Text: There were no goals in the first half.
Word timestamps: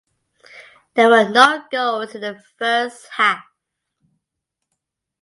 There 0.95 1.09
were 1.09 1.29
no 1.29 1.63
goals 1.71 2.15
in 2.15 2.21
the 2.21 2.41
first 2.57 3.05
half. 3.17 3.43